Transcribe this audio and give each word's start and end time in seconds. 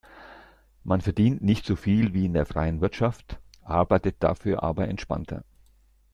Man 0.83 1.01
verdient 1.01 1.43
nicht 1.43 1.63
so 1.67 1.75
viel 1.75 2.11
wie 2.15 2.25
in 2.25 2.33
der 2.33 2.47
freien 2.47 2.81
Wirtschaft, 2.81 3.39
arbeitet 3.61 4.15
dafür 4.23 4.63
aber 4.63 4.87
entspannter. 4.87 5.43